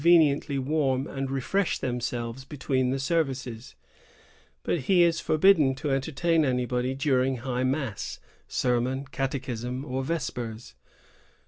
185 0.01 0.19
veniently 0.19 0.57
warm 0.57 1.05
and 1.05 1.29
refresh 1.29 1.77
themselves 1.77 2.43
between 2.43 2.89
the 2.89 2.97
services; 2.97 3.75
but 4.63 4.79
he 4.79 5.03
is 5.03 5.19
forbidden 5.19 5.75
to 5.75 5.91
entertain 5.91 6.43
anybody 6.43 6.95
during 6.95 7.35
high 7.37 7.63
mass, 7.63 8.17
sermon, 8.47 9.05
catechism, 9.11 9.85
or 9.85 10.03
vespers. 10.03 10.73